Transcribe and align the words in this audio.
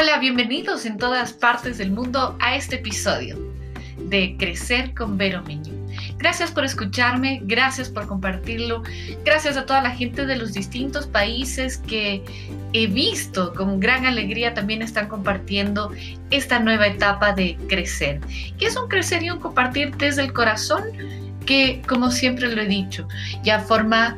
Hola, 0.00 0.18
bienvenidos 0.20 0.86
en 0.86 0.96
todas 0.96 1.32
partes 1.32 1.78
del 1.78 1.90
mundo 1.90 2.36
a 2.38 2.54
este 2.54 2.76
episodio 2.76 3.36
de 3.98 4.36
Crecer 4.38 4.94
con 4.94 5.18
Vero 5.18 5.42
Miño. 5.42 5.72
Gracias 6.18 6.52
por 6.52 6.64
escucharme, 6.64 7.40
gracias 7.42 7.88
por 7.88 8.06
compartirlo, 8.06 8.84
gracias 9.24 9.56
a 9.56 9.66
toda 9.66 9.82
la 9.82 9.90
gente 9.90 10.24
de 10.24 10.36
los 10.36 10.52
distintos 10.52 11.08
países 11.08 11.78
que 11.78 12.22
he 12.74 12.86
visto 12.86 13.52
con 13.54 13.80
gran 13.80 14.06
alegría 14.06 14.54
también 14.54 14.82
están 14.82 15.08
compartiendo 15.08 15.90
esta 16.30 16.60
nueva 16.60 16.86
etapa 16.86 17.32
de 17.32 17.56
crecer, 17.68 18.20
que 18.56 18.66
es 18.66 18.76
un 18.76 18.86
crecer 18.86 19.24
y 19.24 19.30
un 19.30 19.40
compartir 19.40 19.96
desde 19.96 20.22
el 20.22 20.32
corazón 20.32 20.84
que, 21.44 21.82
como 21.88 22.12
siempre 22.12 22.54
lo 22.54 22.62
he 22.62 22.66
dicho, 22.66 23.08
ya 23.42 23.58
forma 23.58 24.16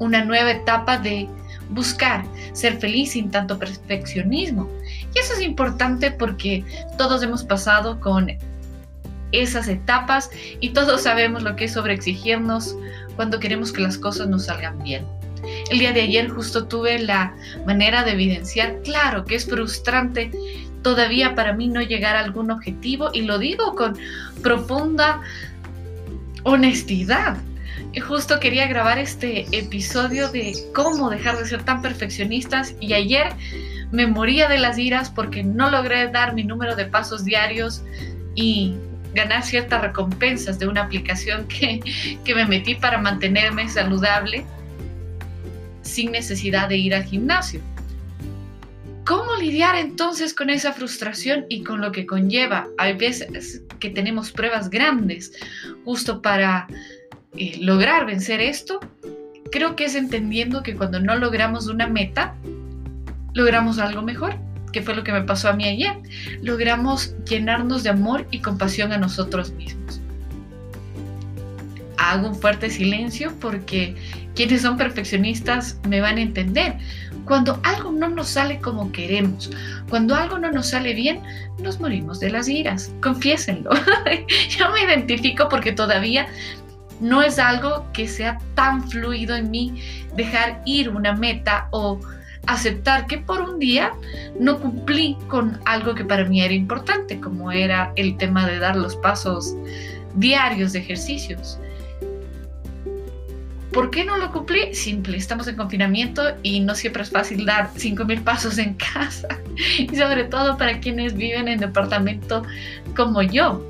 una 0.00 0.24
nueva 0.24 0.50
etapa 0.50 0.98
de 0.98 1.28
buscar 1.70 2.24
ser 2.52 2.78
feliz 2.78 3.12
sin 3.12 3.30
tanto 3.30 3.58
perfeccionismo. 3.58 4.68
Y 5.16 5.18
eso 5.18 5.32
es 5.32 5.40
importante 5.40 6.10
porque 6.10 6.62
todos 6.98 7.22
hemos 7.22 7.42
pasado 7.42 7.98
con 8.00 8.30
esas 9.32 9.66
etapas 9.66 10.28
y 10.60 10.70
todos 10.70 11.04
sabemos 11.04 11.42
lo 11.42 11.56
que 11.56 11.64
es 11.64 11.72
sobreexigirnos 11.72 12.76
cuando 13.16 13.40
queremos 13.40 13.72
que 13.72 13.80
las 13.80 13.96
cosas 13.96 14.28
nos 14.28 14.44
salgan 14.44 14.78
bien. 14.82 15.06
El 15.70 15.78
día 15.78 15.94
de 15.94 16.02
ayer 16.02 16.28
justo 16.28 16.66
tuve 16.66 16.98
la 16.98 17.34
manera 17.66 18.04
de 18.04 18.12
evidenciar, 18.12 18.82
claro 18.82 19.24
que 19.24 19.36
es 19.36 19.46
frustrante 19.46 20.30
todavía 20.82 21.34
para 21.34 21.54
mí 21.54 21.68
no 21.68 21.80
llegar 21.80 22.14
a 22.14 22.20
algún 22.20 22.50
objetivo 22.50 23.08
y 23.14 23.22
lo 23.22 23.38
digo 23.38 23.74
con 23.74 23.96
profunda 24.42 25.22
honestidad 26.42 27.38
justo 28.06 28.38
quería 28.40 28.66
grabar 28.66 28.98
este 28.98 29.46
episodio 29.56 30.28
de 30.28 30.54
cómo 30.74 31.10
dejar 31.10 31.38
de 31.38 31.46
ser 31.46 31.62
tan 31.64 31.82
perfeccionistas 31.82 32.74
y 32.80 32.92
ayer 32.92 33.32
me 33.90 34.06
moría 34.06 34.48
de 34.48 34.58
las 34.58 34.78
iras 34.78 35.10
porque 35.10 35.42
no 35.42 35.70
logré 35.70 36.08
dar 36.08 36.34
mi 36.34 36.44
número 36.44 36.76
de 36.76 36.86
pasos 36.86 37.24
diarios 37.24 37.82
y 38.34 38.74
ganar 39.14 39.42
ciertas 39.42 39.80
recompensas 39.80 40.58
de 40.58 40.68
una 40.68 40.82
aplicación 40.82 41.46
que, 41.48 41.80
que 42.24 42.34
me 42.34 42.44
metí 42.44 42.74
para 42.74 42.98
mantenerme 42.98 43.68
saludable 43.68 44.44
sin 45.82 46.12
necesidad 46.12 46.68
de 46.68 46.76
ir 46.76 46.94
al 46.94 47.04
gimnasio. 47.04 47.60
¿Cómo 49.06 49.36
lidiar 49.36 49.76
entonces 49.76 50.34
con 50.34 50.50
esa 50.50 50.72
frustración 50.72 51.46
y 51.48 51.62
con 51.62 51.80
lo 51.80 51.92
que 51.92 52.06
conlleva? 52.06 52.66
Hay 52.76 52.94
veces 52.94 53.62
que 53.78 53.90
tenemos 53.90 54.32
pruebas 54.32 54.68
grandes 54.68 55.32
justo 55.84 56.20
para 56.20 56.66
eh, 57.36 57.58
lograr 57.60 58.06
vencer 58.06 58.40
esto, 58.40 58.80
creo 59.50 59.76
que 59.76 59.84
es 59.84 59.94
entendiendo 59.94 60.62
que 60.62 60.74
cuando 60.74 61.00
no 61.00 61.16
logramos 61.16 61.68
una 61.68 61.86
meta, 61.86 62.34
logramos 63.34 63.78
algo 63.78 64.02
mejor, 64.02 64.36
que 64.72 64.82
fue 64.82 64.94
lo 64.94 65.04
que 65.04 65.12
me 65.12 65.22
pasó 65.22 65.48
a 65.48 65.52
mí 65.52 65.64
ayer. 65.64 65.96
Logramos 66.42 67.14
llenarnos 67.24 67.82
de 67.82 67.90
amor 67.90 68.26
y 68.30 68.40
compasión 68.40 68.92
a 68.92 68.98
nosotros 68.98 69.52
mismos. 69.52 70.00
Hago 71.98 72.28
un 72.28 72.34
fuerte 72.34 72.70
silencio 72.70 73.32
porque 73.40 73.96
quienes 74.34 74.62
son 74.62 74.76
perfeccionistas 74.76 75.80
me 75.88 76.00
van 76.00 76.18
a 76.18 76.22
entender. 76.22 76.76
Cuando 77.24 77.58
algo 77.64 77.90
no 77.90 78.08
nos 78.08 78.28
sale 78.28 78.60
como 78.60 78.92
queremos, 78.92 79.50
cuando 79.88 80.14
algo 80.14 80.38
no 80.38 80.52
nos 80.52 80.68
sale 80.68 80.94
bien, 80.94 81.20
nos 81.58 81.80
morimos 81.80 82.20
de 82.20 82.30
las 82.30 82.48
iras. 82.48 82.92
Confiésenlo. 83.02 83.70
Yo 84.50 84.70
me 84.70 84.84
identifico 84.84 85.48
porque 85.48 85.72
todavía 85.72 86.28
no 87.00 87.22
es 87.22 87.38
algo 87.38 87.86
que 87.92 88.08
sea 88.08 88.38
tan 88.54 88.88
fluido 88.88 89.36
en 89.36 89.50
mí 89.50 89.82
dejar 90.16 90.62
ir 90.64 90.88
una 90.88 91.14
meta 91.14 91.68
o 91.70 92.00
aceptar 92.46 93.06
que 93.06 93.18
por 93.18 93.40
un 93.40 93.58
día 93.58 93.92
no 94.38 94.60
cumplí 94.60 95.16
con 95.28 95.60
algo 95.64 95.94
que 95.94 96.04
para 96.04 96.24
mí 96.24 96.40
era 96.40 96.54
importante, 96.54 97.20
como 97.20 97.50
era 97.50 97.92
el 97.96 98.16
tema 98.16 98.46
de 98.46 98.58
dar 98.58 98.76
los 98.76 98.96
pasos 98.96 99.54
diarios 100.14 100.72
de 100.72 100.80
ejercicios. 100.80 101.58
¿Por 103.72 103.90
qué 103.90 104.04
no 104.04 104.16
lo 104.16 104.32
cumplí? 104.32 104.74
Simple, 104.74 105.18
estamos 105.18 105.48
en 105.48 105.56
confinamiento 105.56 106.22
y 106.42 106.60
no 106.60 106.74
siempre 106.74 107.02
es 107.02 107.10
fácil 107.10 107.44
dar 107.44 107.70
5.000 107.74 108.24
pasos 108.24 108.56
en 108.56 108.72
casa. 108.94 109.28
Y 109.78 109.94
sobre 109.94 110.24
todo 110.24 110.56
para 110.56 110.80
quienes 110.80 111.14
viven 111.14 111.46
en 111.46 111.60
departamento 111.60 112.42
como 112.96 113.20
yo. 113.20 113.62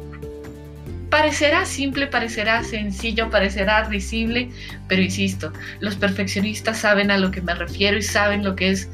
Parecerá 1.16 1.64
simple, 1.64 2.08
parecerá 2.08 2.62
sencillo, 2.62 3.30
parecerá 3.30 3.84
risible, 3.84 4.50
pero 4.86 5.00
insisto, 5.00 5.50
los 5.80 5.96
perfeccionistas 5.96 6.80
saben 6.80 7.10
a 7.10 7.16
lo 7.16 7.30
que 7.30 7.40
me 7.40 7.54
refiero 7.54 7.96
y 7.96 8.02
saben 8.02 8.44
lo 8.44 8.54
que 8.54 8.68
es 8.72 8.90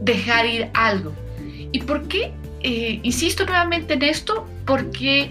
dejar 0.00 0.46
ir 0.46 0.70
algo. 0.72 1.12
¿Y 1.72 1.80
por 1.80 2.08
qué? 2.08 2.32
Eh, 2.62 3.00
insisto 3.02 3.44
nuevamente 3.44 3.92
en 3.92 4.04
esto, 4.04 4.48
porque 4.64 5.30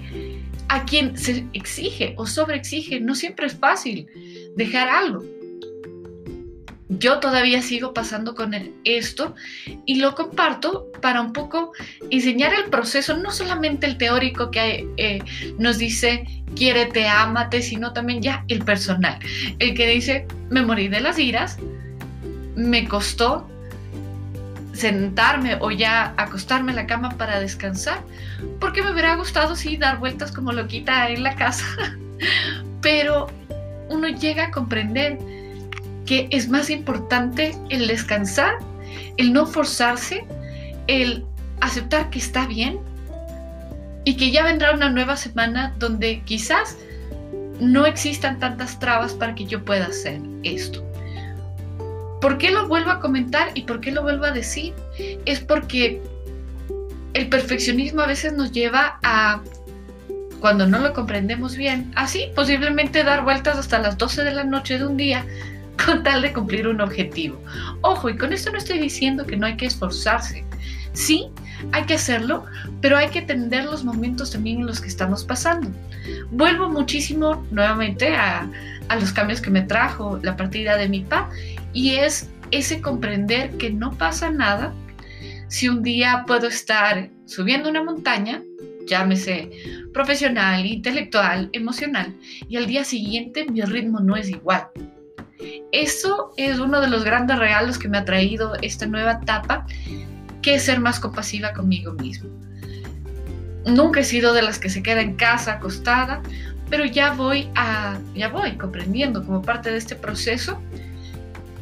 a 0.67 0.85
quien 0.85 1.17
se 1.17 1.43
exige 1.53 2.13
o 2.15 2.27
sobreexige 2.27 2.99
no 2.99 3.15
siempre 3.15 3.47
es 3.47 3.55
fácil 3.55 4.07
dejar 4.55 4.89
algo 4.89 5.23
yo 6.89 7.19
todavía 7.19 7.61
sigo 7.61 7.93
pasando 7.93 8.35
con 8.35 8.53
esto 8.83 9.35
y 9.85 9.95
lo 9.95 10.13
comparto 10.13 10.87
para 11.01 11.21
un 11.21 11.33
poco 11.33 11.71
enseñar 12.11 12.53
el 12.53 12.69
proceso, 12.69 13.17
no 13.17 13.31
solamente 13.31 13.87
el 13.87 13.97
teórico 13.97 14.51
que 14.51 14.87
eh, 14.97 15.19
nos 15.57 15.77
dice 15.77 16.25
quiérete, 16.55 17.07
ámate, 17.07 17.61
sino 17.61 17.91
también 17.93 18.21
ya 18.21 18.45
el 18.47 18.63
personal, 18.63 19.17
el 19.59 19.73
que 19.73 19.87
dice 19.87 20.27
me 20.49 20.61
morí 20.61 20.87
de 20.87 21.01
las 21.01 21.17
iras, 21.17 21.57
me 22.55 22.87
costó 22.87 23.49
sentarme 24.73 25.57
o 25.61 25.71
ya 25.71 26.13
acostarme 26.17 26.71
en 26.71 26.75
la 26.75 26.85
cama 26.85 27.09
para 27.17 27.39
descansar, 27.39 28.01
porque 28.59 28.83
me 28.83 28.91
hubiera 28.91 29.15
gustado 29.15 29.55
sí 29.55 29.77
dar 29.77 29.99
vueltas 29.99 30.31
como 30.31 30.51
loquita 30.51 31.09
en 31.09 31.23
la 31.23 31.35
casa, 31.35 31.65
pero 32.81 33.27
uno 33.89 34.07
llega 34.07 34.45
a 34.45 34.51
comprender 34.51 35.17
que 36.05 36.27
es 36.31 36.49
más 36.49 36.69
importante 36.69 37.55
el 37.69 37.87
descansar, 37.87 38.55
el 39.17 39.33
no 39.33 39.45
forzarse, 39.45 40.25
el 40.87 41.25
aceptar 41.61 42.09
que 42.09 42.19
está 42.19 42.45
bien 42.47 42.79
y 44.03 44.15
que 44.17 44.31
ya 44.31 44.43
vendrá 44.43 44.73
una 44.73 44.89
nueva 44.89 45.17
semana 45.17 45.73
donde 45.79 46.21
quizás 46.25 46.77
no 47.59 47.85
existan 47.85 48.39
tantas 48.39 48.79
trabas 48.79 49.13
para 49.13 49.33
que 49.33 49.45
yo 49.45 49.63
pueda 49.63 49.87
hacer 49.87 50.21
esto. 50.43 50.83
¿Por 52.21 52.37
qué 52.37 52.51
lo 52.51 52.67
vuelvo 52.67 52.91
a 52.91 52.99
comentar 52.99 53.49
y 53.53 53.63
por 53.63 53.81
qué 53.81 53.91
lo 53.91 54.03
vuelvo 54.03 54.25
a 54.25 54.31
decir? 54.31 54.73
Es 55.25 55.39
porque 55.39 56.01
el 57.13 57.29
perfeccionismo 57.29 58.01
a 58.01 58.07
veces 58.07 58.33
nos 58.33 58.51
lleva 58.51 58.99
a, 59.03 59.41
cuando 60.39 60.67
no 60.67 60.79
lo 60.79 60.93
comprendemos 60.93 61.55
bien, 61.55 61.91
así 61.95 62.29
posiblemente 62.35 63.03
dar 63.03 63.23
vueltas 63.23 63.57
hasta 63.57 63.79
las 63.79 63.97
12 63.97 64.23
de 64.23 64.31
la 64.31 64.43
noche 64.43 64.77
de 64.77 64.85
un 64.85 64.97
día 64.97 65.25
con 65.83 66.03
tal 66.03 66.21
de 66.21 66.33
cumplir 66.33 66.67
un 66.67 66.81
objetivo. 66.81 67.41
Ojo, 67.81 68.09
y 68.09 68.17
con 68.17 68.33
esto 68.33 68.51
no 68.51 68.57
estoy 68.57 68.79
diciendo 68.79 69.25
que 69.25 69.37
no 69.37 69.45
hay 69.45 69.57
que 69.57 69.65
esforzarse. 69.65 70.45
Sí, 70.93 71.27
hay 71.71 71.83
que 71.83 71.95
hacerlo, 71.95 72.45
pero 72.81 72.97
hay 72.97 73.09
que 73.09 73.19
entender 73.19 73.65
los 73.65 73.83
momentos 73.83 74.31
también 74.31 74.59
en 74.59 74.67
los 74.67 74.79
que 74.79 74.87
estamos 74.87 75.23
pasando. 75.23 75.69
Vuelvo 76.31 76.69
muchísimo 76.69 77.45
nuevamente 77.51 78.15
a, 78.15 78.49
los 78.99 79.11
cambios 79.11 79.41
que 79.41 79.49
me 79.49 79.63
trajo 79.63 80.19
la 80.21 80.37
partida 80.37 80.77
de 80.77 80.87
mi 80.87 81.01
pa 81.01 81.29
y 81.73 81.95
es 81.95 82.29
ese 82.51 82.81
comprender 82.81 83.49
que 83.57 83.71
no 83.71 83.91
pasa 83.97 84.29
nada 84.29 84.73
si 85.47 85.67
un 85.67 85.81
día 85.81 86.23
puedo 86.27 86.47
estar 86.47 87.09
subiendo 87.25 87.67
una 87.67 87.83
montaña, 87.83 88.43
llámese 88.87 89.49
profesional, 89.91 90.65
intelectual, 90.65 91.49
emocional, 91.51 92.13
y 92.47 92.57
al 92.57 92.67
día 92.67 92.83
siguiente 92.83 93.45
mi 93.45 93.61
ritmo 93.61 93.99
no 93.99 94.15
es 94.15 94.29
igual. 94.29 94.67
Eso 95.71 96.33
es 96.37 96.59
uno 96.59 96.81
de 96.81 96.87
los 96.87 97.03
grandes 97.03 97.37
regalos 97.37 97.77
que 97.77 97.87
me 97.87 97.97
ha 97.97 98.05
traído 98.05 98.55
esta 98.61 98.85
nueva 98.85 99.19
etapa, 99.21 99.65
que 100.41 100.55
es 100.55 100.63
ser 100.63 100.79
más 100.79 100.99
compasiva 100.99 101.53
conmigo 101.53 101.93
mismo. 101.93 102.29
Nunca 103.65 104.01
he 104.01 104.03
sido 104.03 104.33
de 104.33 104.43
las 104.43 104.59
que 104.59 104.69
se 104.69 104.83
queda 104.83 105.01
en 105.01 105.15
casa 105.15 105.53
acostada, 105.53 106.21
pero 106.69 106.85
ya 106.85 107.13
voy 107.13 107.49
a 107.55 107.97
ya 108.15 108.29
voy 108.29 108.57
comprendiendo 108.57 109.25
como 109.25 109.41
parte 109.41 109.71
de 109.71 109.77
este 109.77 109.95
proceso 109.95 110.61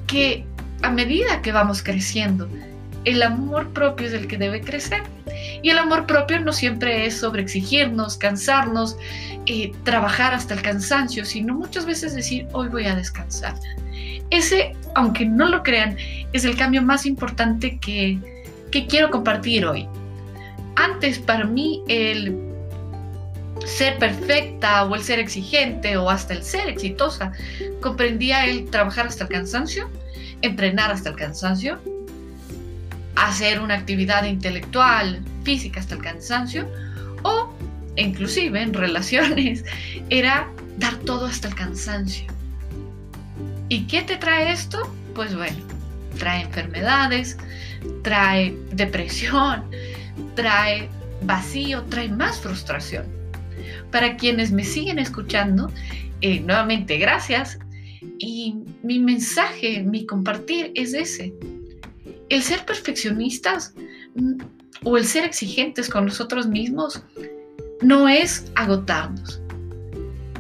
que 0.08 0.46
a 0.82 0.92
medida 0.92 1.42
que 1.42 1.52
vamos 1.52 1.82
creciendo, 1.82 2.48
el 3.06 3.22
amor 3.22 3.72
propio 3.74 4.08
es 4.08 4.14
el 4.14 4.28
que 4.28 4.38
debe 4.38 4.62
crecer. 4.62 5.04
Y 5.62 5.70
el 5.70 5.78
amor 5.78 6.06
propio 6.06 6.40
no 6.40 6.54
siempre 6.54 7.06
es 7.06 7.18
sobre 7.18 7.42
exigirnos, 7.42 8.18
cansarnos, 8.18 8.98
eh, 9.46 9.72
trabajar 9.84 10.34
hasta 10.34 10.54
el 10.54 10.62
cansancio, 10.62 11.26
sino 11.26 11.54
muchas 11.54 11.86
veces 11.86 12.16
decir, 12.16 12.48
hoy 12.52 12.68
voy 12.70 12.86
a 12.86 12.96
descansar. 12.96 13.56
Ese, 14.30 14.76
aunque 14.96 15.26
no 15.26 15.48
lo 15.48 15.64
crean, 15.64 15.98
es 16.34 16.46
el 16.46 16.56
cambio 16.56 16.82
más 16.82 17.06
importante 17.06 17.78
que, 17.80 18.18
que 18.72 18.88
quiero 18.88 19.10
compartir 19.10 19.66
hoy. 19.66 19.88
Antes 20.76 21.20
para 21.20 21.46
mí 21.46 21.84
el 21.88 22.36
ser 23.66 23.98
perfecta 23.98 24.86
o 24.86 24.96
el 24.96 25.04
ser 25.04 25.20
exigente 25.20 25.96
o 25.98 26.10
hasta 26.10 26.34
el 26.34 26.44
ser 26.44 26.68
exitosa 26.68 27.32
comprendía 27.82 28.46
el 28.46 28.70
trabajar 28.70 29.08
hasta 29.08 29.24
el 29.26 29.30
cansancio, 29.30 29.90
entrenar 30.42 30.92
hasta 30.92 31.10
el 31.10 31.16
cansancio, 31.16 31.80
hacer 33.16 33.60
una 33.60 33.76
actividad 33.76 34.26
intelectual, 34.26 35.22
física 35.44 35.80
hasta 35.80 35.96
el 35.96 36.02
cansancio, 36.02 36.68
o 37.24 37.54
inclusive 37.96 38.62
en 38.62 38.74
relaciones 38.74 39.64
era 40.10 40.50
dar 40.78 40.98
todo 41.00 41.26
hasta 41.26 41.48
el 41.48 41.56
cansancio. 41.56 42.26
¿Y 43.70 43.88
qué 43.88 44.02
te 44.02 44.18
trae 44.18 44.52
esto? 44.52 44.94
Pues 45.16 45.36
bueno, 45.36 45.58
trae 46.18 46.44
enfermedades, 46.44 47.38
trae 48.04 48.56
depresión, 48.72 49.64
trae 50.36 50.90
vacío, 51.24 51.84
trae 51.84 52.10
más 52.10 52.40
frustración. 52.40 53.06
Para 53.92 54.18
quienes 54.18 54.52
me 54.52 54.64
siguen 54.64 55.00
escuchando, 55.00 55.72
eh, 56.22 56.40
nuevamente 56.40 56.98
gracias. 56.98 57.60
Y 58.20 58.56
mi 58.82 59.00
mensaje, 59.00 59.84
mi 59.84 60.06
compartir 60.06 60.72
es 60.76 60.94
ese. 60.94 61.34
El 62.34 62.42
ser 62.42 62.66
perfeccionistas 62.66 63.76
o 64.84 64.98
el 64.98 65.06
ser 65.06 65.24
exigentes 65.24 65.88
con 65.88 66.06
nosotros 66.06 66.48
mismos 66.48 67.04
no 67.84 68.10
es 68.10 68.52
agotarnos. 68.56 69.40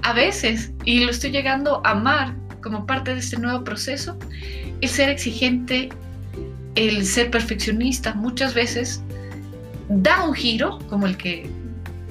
A 0.01 0.11
veces, 0.13 0.71
y 0.85 1.03
lo 1.03 1.11
estoy 1.11 1.29
llegando 1.29 1.85
a 1.85 1.91
amar 1.91 2.35
como 2.63 2.87
parte 2.87 3.13
de 3.13 3.19
este 3.19 3.37
nuevo 3.37 3.63
proceso, 3.63 4.17
el 4.81 4.89
ser 4.89 5.09
exigente, 5.09 5.89
el 6.73 7.05
ser 7.05 7.29
perfeccionista 7.29 8.15
muchas 8.15 8.55
veces 8.55 9.03
da 9.87 10.25
un 10.27 10.33
giro 10.33 10.79
como 10.89 11.05
el 11.05 11.15
que 11.15 11.47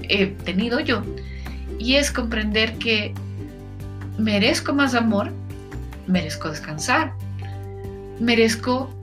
he 0.08 0.26
tenido 0.44 0.79
yo 0.79 1.02
y 1.81 1.96
es 1.96 2.12
comprender 2.12 2.79
que 2.79 3.14
merezco 4.17 4.75
más 4.75 4.94
amor, 4.94 5.32
merezco 6.06 6.50
descansar, 6.50 7.14
merezco 8.20 9.02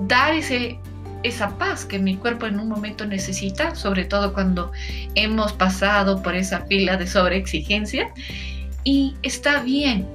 dar 0.00 0.34
ese, 0.34 0.78
esa 1.22 1.56
paz 1.58 1.84
que 1.84 1.98
mi 1.98 2.16
cuerpo 2.16 2.46
en 2.46 2.60
un 2.60 2.68
momento 2.68 3.06
necesita, 3.06 3.74
sobre 3.74 4.04
todo 4.04 4.32
cuando 4.32 4.72
hemos 5.14 5.52
pasado 5.52 6.22
por 6.22 6.34
esa 6.34 6.60
fila 6.62 6.96
de 6.96 7.06
sobreexigencia. 7.06 8.12
Y 8.84 9.14
está 9.22 9.60
bien. 9.62 10.06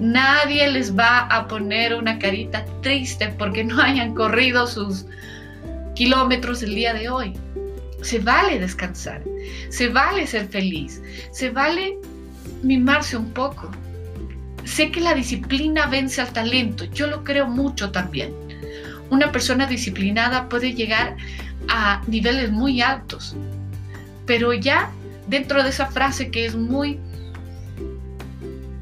Nadie 0.00 0.66
les 0.70 0.98
va 0.98 1.26
a 1.26 1.46
poner 1.46 1.94
una 1.94 2.18
carita 2.18 2.64
triste 2.80 3.28
porque 3.38 3.62
no 3.62 3.80
hayan 3.82 4.14
corrido 4.14 4.66
sus 4.66 5.04
kilómetros 5.94 6.62
el 6.62 6.74
día 6.74 6.94
de 6.94 7.10
hoy. 7.10 7.34
Se 8.00 8.18
vale 8.18 8.58
descansar, 8.58 9.22
se 9.68 9.88
vale 9.88 10.26
ser 10.26 10.48
feliz, 10.48 11.02
se 11.32 11.50
vale 11.50 11.98
mimarse 12.62 13.18
un 13.18 13.30
poco. 13.32 13.70
Sé 14.64 14.90
que 14.90 15.00
la 15.00 15.14
disciplina 15.14 15.86
vence 15.86 16.22
al 16.22 16.32
talento, 16.32 16.84
yo 16.86 17.06
lo 17.06 17.22
creo 17.22 17.46
mucho 17.46 17.90
también. 17.90 18.32
Una 19.10 19.32
persona 19.32 19.66
disciplinada 19.66 20.48
puede 20.48 20.74
llegar 20.74 21.16
a 21.68 22.02
niveles 22.06 22.50
muy 22.50 22.80
altos, 22.80 23.36
pero 24.26 24.52
ya 24.52 24.90
dentro 25.26 25.62
de 25.62 25.70
esa 25.70 25.86
frase 25.86 26.30
que 26.30 26.46
es 26.46 26.54
muy, 26.54 26.98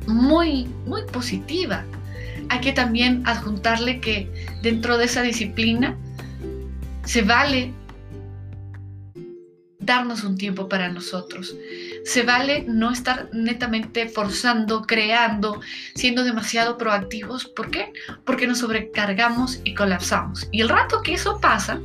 muy, 0.06 0.66
muy 0.86 1.02
positiva, 1.12 1.84
hay 2.50 2.60
que 2.60 2.72
también 2.72 3.22
adjuntarle 3.26 4.00
que 4.00 4.30
dentro 4.62 4.98
de 4.98 5.06
esa 5.06 5.22
disciplina 5.22 5.96
se 7.04 7.22
vale 7.22 7.72
darnos 9.80 10.24
un 10.24 10.36
tiempo 10.36 10.68
para 10.68 10.90
nosotros. 10.90 11.56
Se 12.04 12.22
vale 12.22 12.64
no 12.66 12.90
estar 12.90 13.28
netamente 13.32 14.08
forzando, 14.08 14.82
creando, 14.82 15.60
siendo 15.94 16.24
demasiado 16.24 16.78
proactivos. 16.78 17.46
¿Por 17.46 17.70
qué? 17.70 17.92
Porque 18.24 18.46
nos 18.46 18.58
sobrecargamos 18.58 19.60
y 19.64 19.74
colapsamos. 19.74 20.48
Y 20.52 20.60
el 20.60 20.68
rato 20.68 21.02
que 21.02 21.14
eso 21.14 21.40
pasa, 21.40 21.80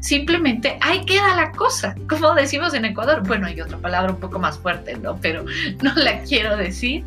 simplemente 0.00 0.78
ahí 0.80 1.04
queda 1.04 1.34
la 1.34 1.52
cosa. 1.52 1.94
Como 2.08 2.34
decimos 2.34 2.74
en 2.74 2.84
Ecuador, 2.84 3.22
bueno, 3.26 3.46
hay 3.46 3.60
otra 3.60 3.78
palabra 3.78 4.12
un 4.12 4.20
poco 4.20 4.38
más 4.38 4.58
fuerte, 4.58 4.96
¿no? 4.96 5.18
Pero 5.20 5.44
no 5.82 5.94
la 5.94 6.22
quiero 6.22 6.56
decir. 6.56 7.04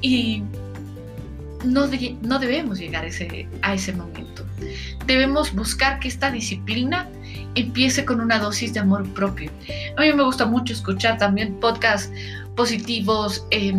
Y 0.00 0.42
no, 1.64 1.88
no 2.22 2.38
debemos 2.38 2.78
llegar 2.78 3.04
a 3.04 3.74
ese 3.74 3.92
momento. 3.92 4.44
Debemos 5.06 5.54
buscar 5.54 5.98
que 6.00 6.08
esta 6.08 6.30
disciplina 6.30 7.08
empiece 7.54 8.04
con 8.04 8.20
una 8.20 8.38
dosis 8.38 8.72
de 8.74 8.80
amor 8.80 9.08
propio. 9.14 9.50
A 9.96 10.02
mí 10.02 10.12
me 10.12 10.22
gusta 10.22 10.46
mucho 10.46 10.72
escuchar 10.72 11.18
también 11.18 11.54
podcasts 11.60 12.12
positivos, 12.56 13.46
eh, 13.50 13.74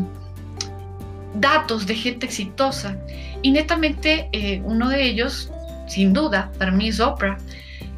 datos 1.36 1.86
de 1.86 1.96
gente 1.96 2.26
exitosa. 2.26 2.98
Y 3.42 3.52
netamente 3.52 4.30
eh, 4.32 4.62
uno 4.66 4.90
de 4.90 5.04
ellos, 5.04 5.52
sin 5.88 6.14
duda, 6.14 6.52
para 6.58 6.72
mí 6.72 6.90
es 6.90 7.00
Oprah, 7.00 7.38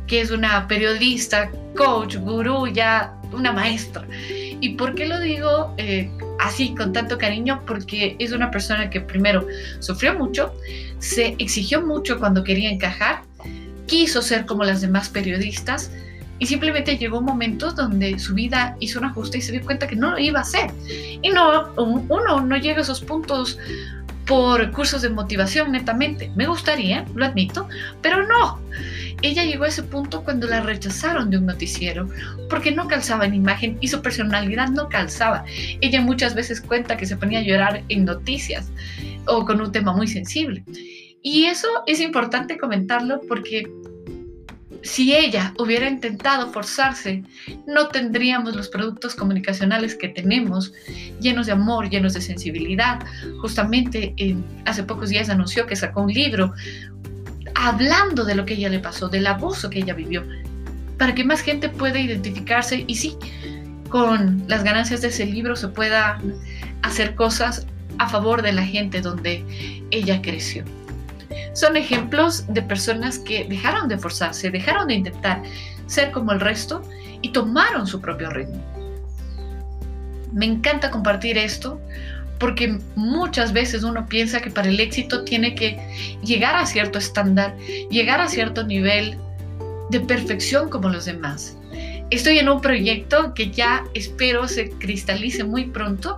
que 0.07 0.21
es 0.21 0.31
una 0.31 0.67
periodista, 0.67 1.49
coach, 1.75 2.17
gurú, 2.17 2.67
ya 2.67 3.13
una 3.31 3.51
maestra. 3.51 4.05
¿Y 4.29 4.69
por 4.69 4.93
qué 4.93 5.07
lo 5.07 5.19
digo 5.19 5.73
eh, 5.77 6.11
así, 6.39 6.75
con 6.75 6.93
tanto 6.93 7.17
cariño? 7.17 7.61
Porque 7.65 8.15
es 8.19 8.31
una 8.31 8.51
persona 8.51 8.89
que 8.89 9.01
primero 9.01 9.47
sufrió 9.79 10.13
mucho, 10.13 10.53
se 10.99 11.35
exigió 11.39 11.81
mucho 11.81 12.19
cuando 12.19 12.43
quería 12.43 12.69
encajar 12.69 13.23
quiso 13.91 14.21
ser 14.21 14.45
como 14.45 14.63
las 14.63 14.79
demás 14.79 15.09
periodistas 15.09 15.91
y 16.39 16.47
simplemente 16.47 16.97
llegó 16.97 17.19
un 17.19 17.25
momento 17.25 17.73
donde 17.73 18.17
su 18.19 18.33
vida 18.33 18.77
hizo 18.79 18.99
un 18.99 19.05
ajuste 19.05 19.39
y 19.39 19.41
se 19.41 19.51
dio 19.51 19.61
cuenta 19.63 19.85
que 19.85 19.97
no 19.97 20.11
lo 20.11 20.17
iba 20.17 20.39
a 20.39 20.43
hacer. 20.43 20.71
Y 21.21 21.29
no, 21.29 21.73
uno 21.75 22.39
no 22.39 22.55
llega 22.55 22.77
a 22.77 22.81
esos 22.83 23.01
puntos 23.01 23.59
por 24.25 24.71
cursos 24.71 25.01
de 25.01 25.09
motivación 25.09 25.73
netamente. 25.73 26.31
Me 26.37 26.47
gustaría, 26.47 27.05
lo 27.15 27.25
admito, 27.25 27.67
pero 28.01 28.25
no. 28.25 28.61
Ella 29.21 29.43
llegó 29.43 29.65
a 29.65 29.67
ese 29.67 29.83
punto 29.83 30.23
cuando 30.23 30.47
la 30.47 30.61
rechazaron 30.61 31.29
de 31.29 31.37
un 31.37 31.45
noticiero 31.45 32.07
porque 32.49 32.71
no 32.71 32.87
calzaba 32.87 33.25
en 33.25 33.33
imagen 33.33 33.77
y 33.81 33.89
su 33.89 34.01
personalidad 34.01 34.69
no 34.69 34.87
calzaba. 34.87 35.43
Ella 35.81 35.99
muchas 35.99 36.33
veces 36.33 36.61
cuenta 36.61 36.95
que 36.95 37.05
se 37.05 37.17
ponía 37.17 37.39
a 37.39 37.43
llorar 37.43 37.83
en 37.89 38.05
noticias 38.05 38.71
o 39.25 39.43
con 39.43 39.59
un 39.59 39.73
tema 39.73 39.91
muy 39.91 40.07
sensible. 40.07 40.63
Y 41.23 41.45
eso 41.45 41.67
es 41.85 41.99
importante 41.99 42.57
comentarlo 42.57 43.21
porque 43.27 43.71
si 44.83 45.15
ella 45.15 45.53
hubiera 45.59 45.87
intentado 45.87 46.51
forzarse, 46.51 47.23
no 47.67 47.89
tendríamos 47.89 48.55
los 48.55 48.69
productos 48.69 49.15
comunicacionales 49.15 49.95
que 49.95 50.09
tenemos, 50.09 50.73
llenos 51.19 51.45
de 51.45 51.51
amor, 51.51 51.89
llenos 51.89 52.13
de 52.13 52.21
sensibilidad. 52.21 52.99
Justamente 53.41 54.15
hace 54.65 54.83
pocos 54.83 55.09
días 55.09 55.29
anunció 55.29 55.67
que 55.67 55.75
sacó 55.75 56.01
un 56.01 56.11
libro 56.11 56.53
hablando 57.53 58.23
de 58.25 58.35
lo 58.35 58.45
que 58.45 58.55
ella 58.55 58.69
le 58.69 58.79
pasó, 58.79 59.07
del 59.07 59.27
abuso 59.27 59.69
que 59.69 59.79
ella 59.79 59.93
vivió, 59.93 60.23
para 60.97 61.13
que 61.13 61.23
más 61.23 61.41
gente 61.41 61.69
pueda 61.69 61.99
identificarse 61.99 62.83
y 62.87 62.95
sí, 62.95 63.15
con 63.89 64.43
las 64.47 64.63
ganancias 64.63 65.01
de 65.01 65.09
ese 65.09 65.25
libro 65.25 65.55
se 65.55 65.67
pueda 65.67 66.19
hacer 66.81 67.13
cosas 67.13 67.67
a 67.99 68.09
favor 68.09 68.41
de 68.41 68.53
la 68.53 68.65
gente 68.65 69.01
donde 69.01 69.43
ella 69.91 70.21
creció. 70.21 70.63
Son 71.53 71.77
ejemplos 71.77 72.45
de 72.47 72.61
personas 72.61 73.19
que 73.19 73.45
dejaron 73.45 73.87
de 73.87 73.97
forzarse, 73.97 74.49
dejaron 74.49 74.87
de 74.87 74.95
intentar 74.95 75.43
ser 75.87 76.11
como 76.11 76.31
el 76.31 76.39
resto 76.39 76.81
y 77.21 77.29
tomaron 77.29 77.87
su 77.87 78.01
propio 78.01 78.29
ritmo. 78.29 78.61
Me 80.33 80.45
encanta 80.45 80.91
compartir 80.91 81.37
esto 81.37 81.79
porque 82.39 82.79
muchas 82.95 83.53
veces 83.53 83.83
uno 83.83 84.07
piensa 84.07 84.41
que 84.41 84.49
para 84.49 84.69
el 84.69 84.79
éxito 84.79 85.23
tiene 85.23 85.53
que 85.53 85.79
llegar 86.23 86.55
a 86.55 86.65
cierto 86.65 86.97
estándar, 86.97 87.55
llegar 87.91 88.19
a 88.19 88.27
cierto 88.27 88.63
nivel 88.63 89.17
de 89.91 89.99
perfección 89.99 90.69
como 90.69 90.89
los 90.89 91.05
demás. 91.05 91.57
Estoy 92.09 92.39
en 92.39 92.49
un 92.49 92.59
proyecto 92.59 93.33
que 93.35 93.51
ya 93.51 93.83
espero 93.93 94.47
se 94.47 94.71
cristalice 94.71 95.43
muy 95.43 95.65
pronto 95.65 96.17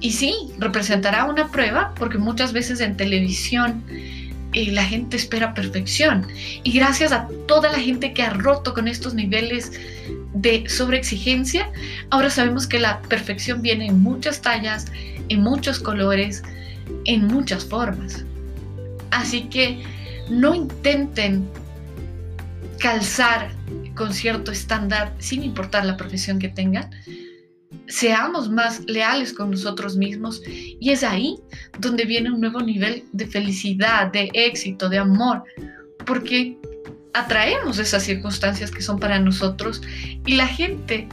y 0.00 0.12
sí, 0.12 0.34
representará 0.58 1.24
una 1.24 1.48
prueba 1.48 1.92
porque 1.98 2.18
muchas 2.18 2.52
veces 2.52 2.80
en 2.80 2.96
televisión 2.96 3.84
la 4.52 4.84
gente 4.84 5.16
espera 5.16 5.54
perfección. 5.54 6.26
Y 6.62 6.72
gracias 6.72 7.12
a 7.12 7.28
toda 7.46 7.70
la 7.72 7.78
gente 7.78 8.12
que 8.12 8.22
ha 8.22 8.30
roto 8.30 8.74
con 8.74 8.88
estos 8.88 9.14
niveles 9.14 9.72
de 10.34 10.68
sobreexigencia, 10.68 11.70
ahora 12.10 12.30
sabemos 12.30 12.66
que 12.66 12.78
la 12.78 13.02
perfección 13.02 13.62
viene 13.62 13.86
en 13.86 14.02
muchas 14.02 14.40
tallas, 14.40 14.86
en 15.28 15.42
muchos 15.42 15.78
colores, 15.78 16.42
en 17.04 17.26
muchas 17.26 17.64
formas. 17.64 18.24
Así 19.10 19.42
que 19.44 19.82
no 20.30 20.54
intenten 20.54 21.48
calzar 22.78 23.50
con 23.94 24.12
cierto 24.12 24.50
estándar 24.50 25.14
sin 25.18 25.42
importar 25.42 25.84
la 25.84 25.96
profesión 25.96 26.38
que 26.38 26.48
tengan, 26.48 26.90
seamos 27.88 28.50
más 28.50 28.80
leales 28.86 29.32
con 29.32 29.50
nosotros 29.50 29.96
mismos 29.96 30.42
y 30.46 30.90
es 30.90 31.02
ahí 31.02 31.36
donde 31.78 32.04
viene 32.04 32.30
un 32.30 32.40
nuevo 32.40 32.60
nivel 32.60 33.04
de 33.12 33.26
felicidad, 33.26 34.12
de 34.12 34.30
éxito, 34.34 34.88
de 34.88 34.98
amor, 34.98 35.44
porque 36.06 36.56
atraemos 37.14 37.78
esas 37.78 38.02
circunstancias 38.02 38.70
que 38.70 38.82
son 38.82 38.98
para 38.98 39.18
nosotros 39.18 39.82
y 40.26 40.36
la 40.36 40.46
gente 40.46 41.08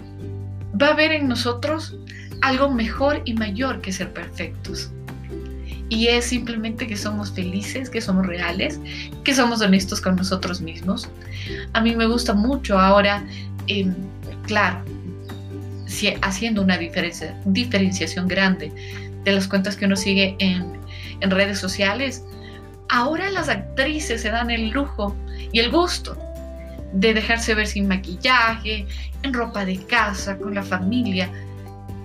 va 0.82 0.88
a 0.88 0.94
ver 0.94 1.12
en 1.12 1.28
nosotros 1.28 1.98
algo 2.42 2.70
mejor 2.70 3.22
y 3.26 3.34
mayor 3.34 3.82
que 3.82 3.92
ser 3.92 4.14
perfectos. 4.14 4.92
Y 5.90 6.08
es 6.08 6.26
simplemente 6.26 6.86
que 6.86 6.96
somos 6.96 7.32
felices, 7.32 7.90
que 7.90 8.00
somos 8.00 8.28
reales, 8.28 8.80
que 9.24 9.34
somos 9.34 9.60
honestos 9.62 10.00
con 10.00 10.16
nosotros 10.16 10.62
mismos. 10.62 11.10
A 11.74 11.82
mí 11.82 11.96
me 11.96 12.06
gusta 12.06 12.34
mucho 12.34 12.78
ahora, 12.78 13.26
em, 13.68 13.96
claro, 14.44 14.84
haciendo 16.22 16.62
una 16.62 16.78
diferencia, 16.78 17.36
diferenciación 17.46 18.28
grande 18.28 18.72
de 19.24 19.32
las 19.32 19.48
cuentas 19.48 19.76
que 19.76 19.86
uno 19.86 19.96
sigue 19.96 20.36
en, 20.40 20.80
en 21.20 21.32
redes 21.32 21.60
sociales, 21.60 22.24
ahora 22.90 23.30
las 23.32 23.50
actrices 23.50 24.22
se 24.22 24.30
dan 24.30 24.50
el 24.52 24.70
lujo 24.70 25.16
y 25.52 25.60
el 25.60 25.72
gusto 25.72 26.18
de 26.94 27.14
dejarse 27.14 27.54
ver 27.54 27.68
sin 27.68 27.88
maquillaje, 27.88 28.88
en 29.24 29.34
ropa 29.34 29.66
de 29.66 29.78
casa, 29.86 30.38
con 30.38 30.56
la 30.56 30.64
familia. 30.64 31.30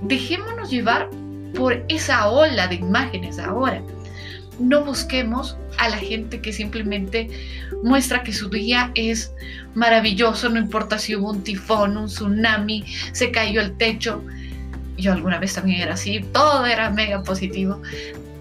Dejémonos 0.03 0.71
llevar 0.71 1.09
por 1.55 1.83
esa 1.88 2.29
ola 2.29 2.67
de 2.67 2.76
imágenes 2.76 3.38
ahora. 3.38 3.81
No 4.58 4.84
busquemos 4.84 5.56
a 5.78 5.88
la 5.88 5.96
gente 5.96 6.40
que 6.40 6.52
simplemente 6.52 7.28
muestra 7.82 8.23
que 8.23 8.32
su 8.32 8.49
día 8.49 8.90
es 8.94 9.32
maravilloso, 9.75 10.49
no 10.49 10.58
importa 10.58 10.99
si 10.99 11.16
hubo 11.16 11.30
un 11.30 11.42
tifón, 11.42 11.96
un 11.96 12.06
tsunami, 12.06 12.84
se 13.12 13.30
cayó 13.30 13.61
el 13.61 13.76
techo. 13.76 14.23
Yo 14.96 15.12
alguna 15.12 15.38
vez 15.38 15.54
también 15.54 15.80
era 15.80 15.94
así, 15.94 16.25
todo 16.32 16.66
era 16.66 16.90
mega 16.90 17.23
positivo. 17.23 17.82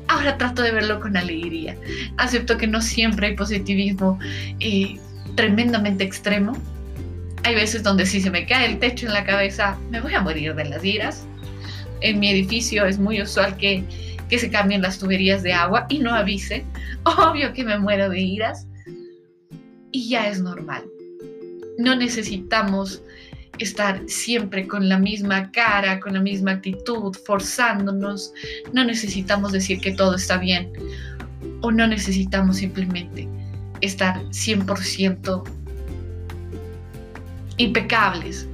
Ahora 0.07 0.37
trato 0.37 0.61
de 0.61 0.71
verlo 0.71 0.99
con 0.99 1.17
alegría. 1.17 1.75
Acepto 2.17 2.57
que 2.57 2.67
no 2.67 2.81
siempre 2.81 3.27
hay 3.27 3.35
positivismo 3.35 4.19
eh, 4.59 4.99
tremendamente 5.35 6.03
extremo. 6.03 6.55
Hay 7.43 7.55
veces 7.55 7.83
donde 7.83 8.05
si 8.05 8.21
se 8.21 8.29
me 8.29 8.45
cae 8.45 8.67
el 8.67 8.79
techo 8.79 9.07
en 9.07 9.13
la 9.13 9.25
cabeza, 9.25 9.77
me 9.89 9.99
voy 9.99 10.13
a 10.13 10.21
morir 10.21 10.53
de 10.55 10.65
las 10.65 10.83
iras 10.85 11.25
en 12.03 12.19
mi 12.19 12.29
edificio 12.29 12.85
es 12.85 12.99
muy 12.99 13.21
usual 13.21 13.57
que, 13.57 13.83
que 14.33 14.39
se 14.39 14.49
cambien 14.49 14.81
las 14.81 14.97
tuberías 14.97 15.43
de 15.43 15.53
agua 15.53 15.85
y 15.89 15.99
no 15.99 16.11
avise. 16.11 16.65
Obvio 17.03 17.53
que 17.53 17.63
me 17.63 17.77
muero 17.77 18.09
de 18.09 18.19
iras. 18.19 18.65
Y 19.91 20.09
ya 20.09 20.27
es 20.27 20.41
normal. 20.41 20.83
No 21.77 21.95
necesitamos 21.95 23.03
estar 23.59 24.01
siempre 24.07 24.67
con 24.67 24.89
la 24.89 24.97
misma 24.97 25.51
cara, 25.51 25.99
con 25.99 26.13
la 26.13 26.19
misma 26.19 26.53
actitud, 26.53 27.15
forzándonos. 27.27 28.33
No 28.73 28.83
necesitamos 28.83 29.51
decir 29.51 29.79
que 29.79 29.91
todo 29.91 30.15
está 30.15 30.37
bien. 30.37 30.73
O 31.61 31.71
no 31.71 31.85
necesitamos 31.85 32.57
simplemente 32.57 33.27
estar 33.81 34.19
100% 34.29 35.43
impecables 37.57 38.47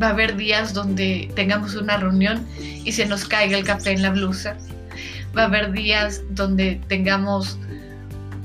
va 0.00 0.06
a 0.06 0.10
haber 0.10 0.36
días 0.36 0.72
donde 0.72 1.30
tengamos 1.34 1.74
una 1.74 1.98
reunión 1.98 2.46
y 2.58 2.92
se 2.92 3.04
nos 3.04 3.26
caiga 3.26 3.58
el 3.58 3.64
café 3.64 3.90
en 3.90 4.00
la 4.00 4.10
blusa. 4.10 4.56
Va 5.36 5.42
a 5.42 5.46
haber 5.46 5.72
días 5.72 6.22
donde 6.30 6.80
tengamos 6.88 7.58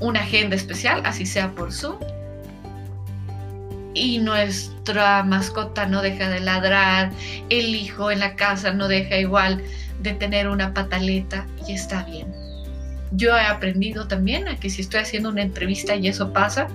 una 0.00 0.20
agenda 0.20 0.56
especial, 0.56 1.02
así 1.04 1.26
sea 1.26 1.50
por 1.52 1.72
Zoom, 1.72 1.96
y 3.94 4.18
nuestra 4.18 5.22
mascota 5.22 5.86
no 5.86 6.02
deja 6.02 6.28
de 6.28 6.40
ladrar, 6.40 7.12
el 7.48 7.74
hijo 7.74 8.10
en 8.10 8.18
la 8.18 8.34
casa 8.34 8.72
no 8.72 8.88
deja 8.88 9.16
igual 9.18 9.62
de 10.02 10.12
tener 10.14 10.48
una 10.48 10.74
pataleta 10.74 11.46
y 11.68 11.72
está 11.72 12.02
bien. 12.04 12.26
Yo 13.12 13.36
he 13.36 13.46
aprendido 13.46 14.08
también 14.08 14.48
a 14.48 14.56
que 14.56 14.68
si 14.68 14.82
estoy 14.82 15.00
haciendo 15.00 15.28
una 15.28 15.42
entrevista 15.42 15.94
y 15.94 16.08
eso 16.08 16.32
pasa, 16.32 16.66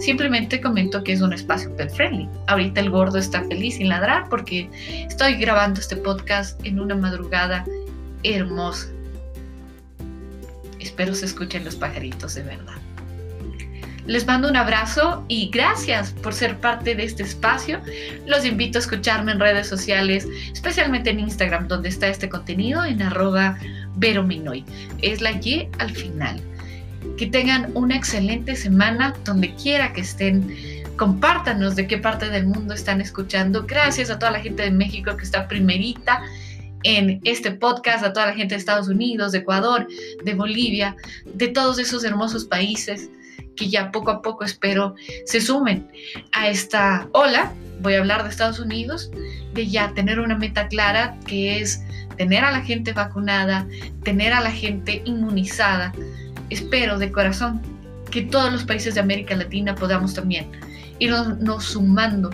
Simplemente 0.00 0.62
comento 0.62 1.04
que 1.04 1.12
es 1.12 1.20
un 1.20 1.34
espacio 1.34 1.76
pet 1.76 1.90
friendly. 1.90 2.26
Ahorita 2.46 2.80
el 2.80 2.88
gordo 2.88 3.18
está 3.18 3.44
feliz 3.44 3.76
sin 3.76 3.90
ladrar 3.90 4.30
porque 4.30 4.70
estoy 5.06 5.34
grabando 5.34 5.78
este 5.78 5.94
podcast 5.94 6.58
en 6.64 6.80
una 6.80 6.94
madrugada 6.94 7.66
hermosa. 8.22 8.88
Espero 11.00 11.14
se 11.14 11.24
escuchen 11.24 11.64
los 11.64 11.76
pajaritos 11.76 12.34
de 12.34 12.42
verdad. 12.42 12.74
Les 14.04 14.26
mando 14.26 14.50
un 14.50 14.56
abrazo 14.56 15.24
y 15.28 15.48
gracias 15.48 16.10
por 16.10 16.34
ser 16.34 16.58
parte 16.58 16.94
de 16.94 17.04
este 17.04 17.22
espacio. 17.22 17.80
Los 18.26 18.44
invito 18.44 18.76
a 18.76 18.80
escucharme 18.82 19.32
en 19.32 19.40
redes 19.40 19.66
sociales, 19.66 20.28
especialmente 20.52 21.08
en 21.08 21.20
Instagram, 21.20 21.68
donde 21.68 21.88
está 21.88 22.08
este 22.08 22.28
contenido, 22.28 22.84
en 22.84 23.00
arroba 23.00 23.56
verominoy. 23.96 24.66
Es 25.00 25.22
la 25.22 25.32
Y 25.42 25.70
al 25.78 25.90
final. 25.90 26.38
Que 27.16 27.28
tengan 27.28 27.70
una 27.72 27.96
excelente 27.96 28.54
semana 28.54 29.14
donde 29.24 29.54
quiera 29.54 29.94
que 29.94 30.02
estén. 30.02 30.54
Compártanos 30.98 31.76
de 31.76 31.86
qué 31.86 31.96
parte 31.96 32.28
del 32.28 32.44
mundo 32.44 32.74
están 32.74 33.00
escuchando. 33.00 33.64
Gracias 33.66 34.10
a 34.10 34.18
toda 34.18 34.32
la 34.32 34.40
gente 34.40 34.64
de 34.64 34.70
México 34.70 35.16
que 35.16 35.24
está 35.24 35.48
primerita 35.48 36.20
en 36.82 37.20
este 37.24 37.50
podcast, 37.50 38.04
a 38.04 38.12
toda 38.12 38.26
la 38.26 38.34
gente 38.34 38.54
de 38.54 38.58
Estados 38.58 38.88
Unidos, 38.88 39.32
de 39.32 39.38
Ecuador, 39.38 39.86
de 40.24 40.34
Bolivia, 40.34 40.96
de 41.24 41.48
todos 41.48 41.78
esos 41.78 42.04
hermosos 42.04 42.44
países 42.44 43.10
que 43.56 43.68
ya 43.68 43.92
poco 43.92 44.10
a 44.10 44.22
poco 44.22 44.44
espero 44.44 44.94
se 45.26 45.40
sumen 45.40 45.88
a 46.32 46.48
esta 46.48 47.08
ola. 47.12 47.52
Voy 47.80 47.94
a 47.94 47.98
hablar 47.98 48.22
de 48.22 48.30
Estados 48.30 48.58
Unidos, 48.58 49.10
de 49.54 49.66
ya 49.66 49.92
tener 49.94 50.20
una 50.20 50.36
meta 50.36 50.68
clara 50.68 51.16
que 51.26 51.60
es 51.60 51.82
tener 52.16 52.44
a 52.44 52.50
la 52.50 52.60
gente 52.60 52.92
vacunada, 52.92 53.66
tener 54.02 54.32
a 54.32 54.40
la 54.40 54.50
gente 54.50 55.02
inmunizada 55.04 55.92
espero 56.50 56.98
de 56.98 57.10
corazón 57.10 57.62
que 58.10 58.22
todos 58.22 58.52
los 58.52 58.64
países 58.64 58.94
de 58.94 59.00
América 59.00 59.36
Latina 59.36 59.74
podamos 59.74 60.14
también 60.14 60.50
irnos 61.00 61.64
sumando 61.64 62.30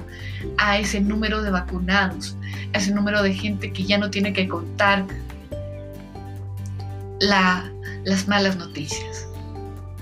a 0.59 0.79
ese 0.79 1.01
número 1.01 1.43
de 1.43 1.51
vacunados, 1.51 2.37
a 2.75 2.79
ese 2.79 2.93
número 2.93 3.23
de 3.23 3.33
gente 3.33 3.73
que 3.73 3.85
ya 3.85 3.97
no 3.97 4.11
tiene 4.11 4.33
que 4.33 4.47
contar 4.47 5.07
las 7.21 8.29
malas 8.29 8.57
noticias. 8.57 9.27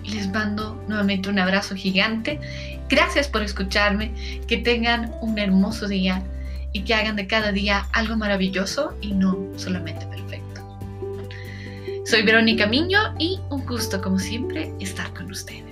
Les 0.05 0.29
mando 0.33 0.83
nuevamente 0.89 1.29
un 1.29 1.39
abrazo 1.39 1.75
gigante. 1.75 2.41
Gracias 2.89 3.29
por 3.29 3.43
escucharme. 3.43 4.13
Que 4.47 4.59
tengan 4.59 5.13
un 5.21 5.39
hermoso 5.39 5.89
día 5.89 6.23
y 6.73 6.83
que 6.83 6.95
hagan 6.95 7.17
de 7.17 7.27
cada 7.27 7.53
día 7.53 7.87
algo 7.93 8.17
maravilloso 8.17 8.95
y 9.01 9.13
no 9.13 9.39
solamente 9.57 10.07
perfecto. 10.07 10.61
Soy 12.05 12.23
Verónica 12.23 12.67
Miño 12.67 13.15
y 13.19 13.41
un 13.49 13.65
gusto 13.65 14.03
como 14.03 14.19
siempre 14.19 14.73
estar 14.79 15.13
con 15.15 15.31
usted. 15.31 15.64